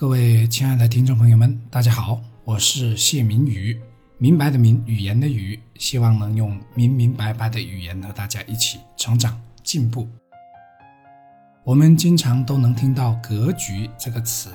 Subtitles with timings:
[0.00, 3.78] 各位亲爱的听众朋友们，大家好，我是谢明宇，
[4.16, 10.08] 明白的明，语言的语，希望能用明明白白的语言和大家一起成长进步。
[11.64, 14.50] 我们经常都能听到“格局”这个词，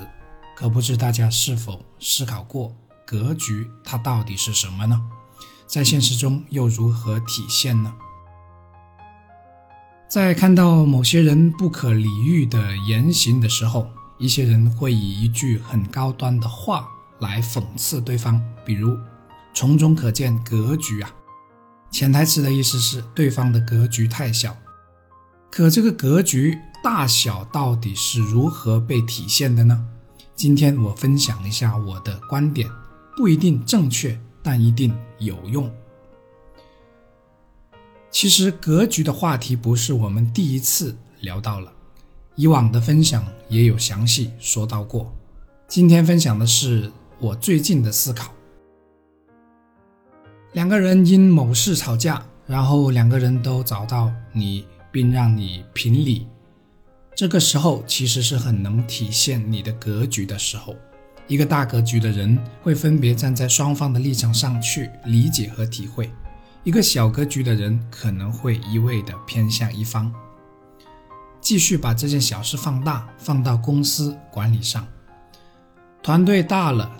[0.56, 2.74] 可不知大家是否思考过，
[3.06, 5.00] 格局它到底是什么呢？
[5.68, 7.94] 在现实中又如何体现呢？
[10.08, 16.88] 在看到某些人不可理喻的言行的时候，一些人会以一句很高端的话
[17.18, 18.96] 来讽刺对方，比如
[19.54, 21.14] “从中可见格局啊”，
[21.90, 24.56] 潜台词的意思是对方的格局太小。
[25.50, 29.86] 可这个格局大小到底是如何被体现的呢？
[30.34, 32.68] 今天我分享一下我的观点，
[33.16, 35.70] 不一定正确，但一定有用。
[38.10, 41.72] 其实格局的话题不是我们第一次聊到了。
[42.38, 45.10] 以往的分享也有详细说到过，
[45.66, 48.30] 今天分享的是我最近的思考。
[50.52, 56.26] 两个人因某事吵架，然后两个人都找到你，并让你评理，
[57.14, 60.76] 这个时候其实是很能体现你的格局的时候。
[61.28, 66.10] 一个大格局的人会分别站在双方的立场上去理解和体会，
[66.64, 70.12] 一个小格局的人可能会一味的偏向一方。
[71.46, 74.84] 继续把这件小事放大，放到公司管理上。
[76.02, 76.90] 团队大了，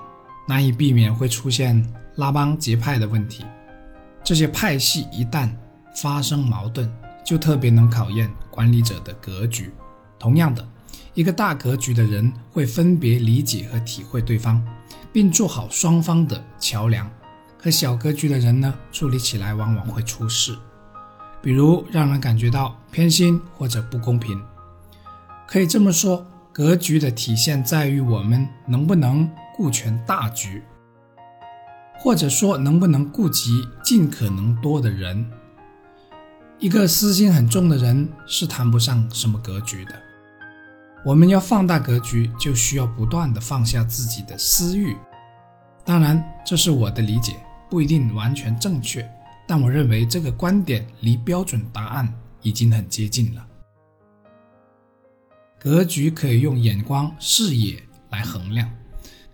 [0.47, 3.45] 难以避免会出现拉帮结派的问题。
[4.23, 5.51] 这些派系一旦
[5.97, 6.89] 发生矛盾，
[7.25, 9.73] 就特别能考验管理者的格局。
[10.17, 10.65] 同样的，
[11.15, 14.65] 一个大格局的人会分别理解和体会对方，
[15.13, 17.11] 并做好双方的桥梁。
[17.59, 20.57] 可小格局的人呢，处理起来往往会出事。
[21.47, 24.43] 比如让人感觉到偏心或者不公平，
[25.47, 30.61] 可以这么说，格局的体现在于我们能不能顾全大局，
[32.01, 35.25] 或者说能不能顾及尽可能多的人。
[36.59, 39.95] 一个私心很重的人是谈不上什么格局的。
[41.05, 44.97] 我们要放大格局，就需要不断的放下自己的私欲。
[45.85, 47.37] 当然，这是我的理解，
[47.71, 49.09] 不一定完全正确。
[49.47, 52.13] 但我认为这个观点离标准答案
[52.43, 53.47] 已经很接近了。
[55.59, 58.71] 格局可以用眼光、视野来衡量，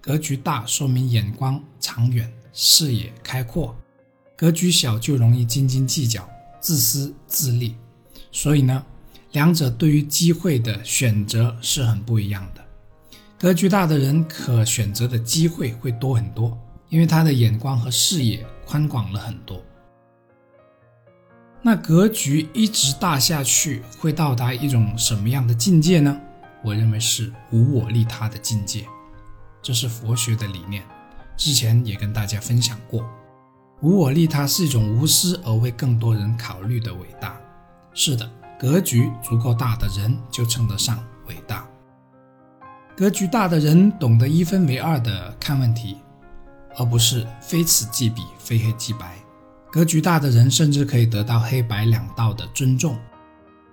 [0.00, 3.74] 格局大说明眼光长远、视野开阔；
[4.36, 6.28] 格局小就容易斤斤计较、
[6.60, 7.74] 自私自利。
[8.30, 8.84] 所以呢，
[9.32, 12.64] 两者对于机会的选择是很不一样的。
[13.38, 16.56] 格局大的人可选择的机会会多很多，
[16.88, 19.62] 因为他的眼光和视野宽广了很多。
[21.64, 26.20] 那格局一直大下去，会到达一种什么样的境界呢？
[26.64, 28.84] 我认为是无我利他的境界，
[29.62, 30.82] 这是佛学的理念。
[31.36, 33.08] 之前也跟大家分享过，
[33.80, 37.40] 无我利他是一种无私而为更多人考虑的伟大。
[37.94, 38.28] 是的，
[38.58, 41.64] 格局足够大的人就称得上伟大。
[42.96, 45.98] 格局大的人懂得一分为二的看问题，
[46.76, 49.16] 而不是非此即彼，非黑即白。
[49.72, 52.94] 格局大的人甚至可以得到黑白两道的尊重。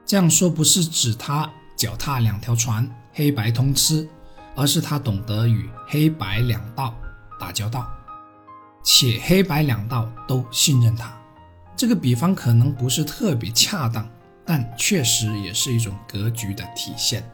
[0.05, 4.07] 这样说不是指他脚踏两条船，黑白通吃，
[4.55, 6.95] 而是他懂得与黑白两道
[7.37, 7.85] 打交道，
[8.81, 11.13] 且黑白两道都信任他。
[11.75, 14.09] 这个比方可能不是特别恰当，
[14.45, 17.29] 但确实也是一种格局的体现。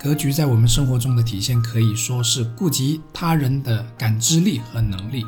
[0.00, 5.26] 格局在我们生活中的体现，可以说是顾及他人的感知力和能力。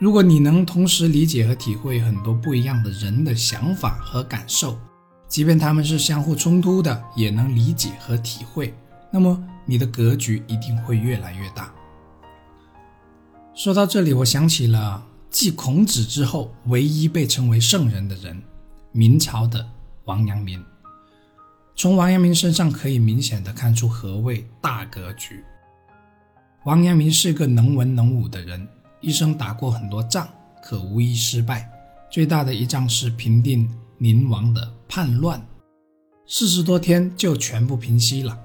[0.00, 4.78] 如果你能同时理解和体会很多不一样的人的想法和感受，
[5.28, 8.72] 即便他们是相互冲突的，也能理解和体会，
[9.12, 11.70] 那么你的格局一定会越来越大。
[13.54, 18.42] 说到这里，我想起了继孔子之后唯一被称为圣人的人——
[18.92, 19.68] 明朝的
[20.06, 20.64] 王阳明。
[21.76, 25.44] 从王阳明身上可以明显的看出何谓大格局。
[26.64, 28.66] 王阳明是个能文能武的人。
[29.00, 30.28] 一生打过很多仗，
[30.62, 31.70] 可无一失败。
[32.10, 33.68] 最大的一仗是平定
[33.98, 35.40] 宁王的叛乱，
[36.26, 38.38] 四十多天就全部平息了。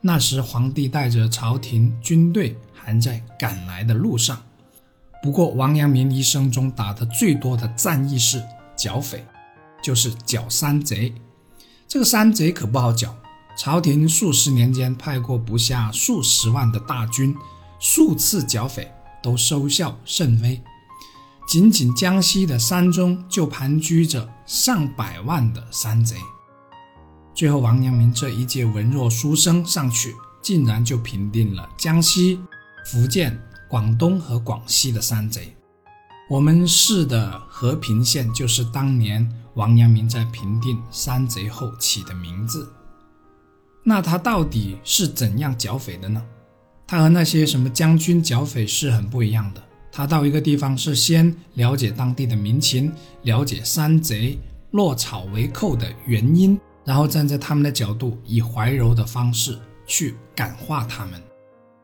[0.00, 4.42] 那时皇帝带着朝廷军队还在赶来的路上。
[5.22, 8.42] 不过王阳明一生中打的最多的战役是
[8.74, 9.24] 剿匪，
[9.82, 11.14] 就是剿山贼。
[11.86, 13.14] 这个山贼可不好剿，
[13.56, 17.36] 朝廷数十年间派过不下数十万的大军，
[17.78, 18.90] 数次剿匪。
[19.22, 20.60] 都收效甚微，
[21.46, 26.16] 仅仅江西的山中就盘踞着上百万的山贼。
[27.34, 32.38] 最后，王阳明这一介文弱书生上去，竟然就平定了江西、
[32.84, 35.56] 福建、广东和广西的山贼。
[36.28, 42.72] 我们市的和平县就是当年王阳明在平定山贼后起的名字。
[43.82, 46.22] 那他到底是怎样剿匪的呢？
[46.92, 49.62] 他和那些什么将军剿匪是很不一样的。
[49.90, 52.92] 他到一个地方是先了解当地的民情，
[53.22, 54.38] 了解山贼
[54.72, 61.14] 落草为寇的原因，然后站在他们的角度，以怀柔的方式去感化他们。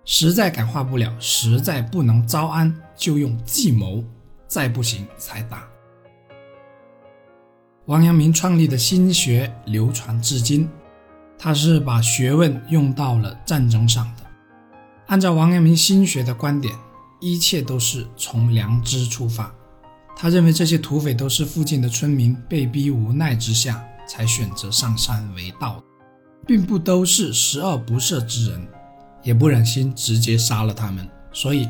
[0.05, 4.05] 实在感化不了，实在不能招安，就用计谋。
[4.47, 5.67] 再不行才打。
[7.87, 10.69] 王阳明创立的心学流传至今，
[11.39, 14.28] 他是把学问用到了战争上的。
[15.09, 16.75] 按照王阳明心学的观点，
[17.19, 19.53] 一切都是从良知出发。
[20.17, 25.83] 他认为这些土匪都是附近的村民被逼无奈之下才选择上山为盗，
[26.47, 28.69] 并不都是十恶不赦之人，
[29.23, 31.69] 也不忍心直接杀了他们，所以。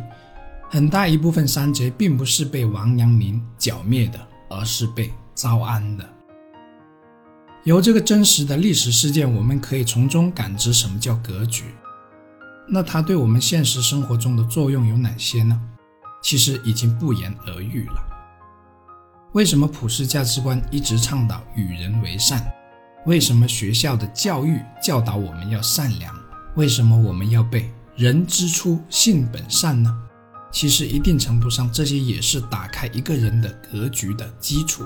[0.70, 4.20] 很大一部分山贼并不是被王阳明剿灭的，
[4.50, 6.06] 而是被招安的。
[7.64, 11.64] 由这个真实的历史事件，我们可以从中感知什么叫格局。
[12.70, 15.60] 那它对我们现实生活中的作用有哪些呢？
[16.22, 18.02] 其实已经不言而喻了。
[19.32, 22.44] 为什么普世价值观一直倡导与人为善？
[23.06, 26.14] 为什么学校的教育教导我们要善良？
[26.56, 29.96] 为什么我们要背“人之初，性本善”呢？
[30.50, 34.82] 其实，一定程度上，这些也是打开一个人的格局的基础。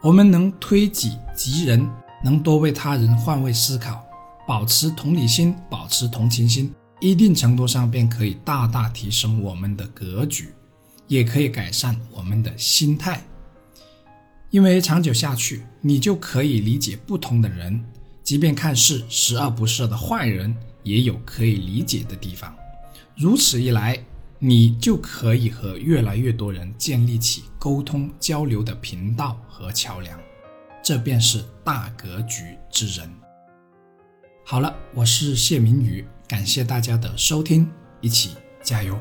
[0.00, 1.88] 我们能推己及人，
[2.24, 4.04] 能多为他人换位思考，
[4.46, 10.52] 保持同理心，保持同情心，一定程度上便可以大大提升我们的格局，
[11.06, 13.22] 也可以改善我们的心态。
[14.50, 17.84] 因为长久下去，你就可以理解不同的人，
[18.22, 22.54] 即便看似十恶不赦的坏人，也有可以理解的地方。
[23.16, 23.98] 如此一来。
[24.44, 30.18] 你就可以和越来越多人建立起沟通交流的频道和桥梁，
[30.82, 33.08] 这便是大格局之人。
[34.44, 38.98] 好了，我是谢明宇，感谢大家的收听，一起加油。